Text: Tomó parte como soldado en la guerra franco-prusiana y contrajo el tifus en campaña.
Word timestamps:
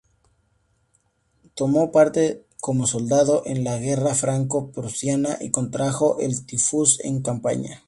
Tomó 1.53 1.91
parte 1.91 2.43
como 2.59 2.87
soldado 2.87 3.43
en 3.45 3.63
la 3.63 3.77
guerra 3.77 4.15
franco-prusiana 4.15 5.37
y 5.41 5.51
contrajo 5.51 6.17
el 6.21 6.43
tifus 6.47 6.99
en 7.03 7.21
campaña. 7.21 7.79